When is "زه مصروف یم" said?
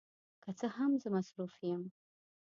1.01-1.81